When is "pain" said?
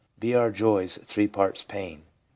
1.63-2.05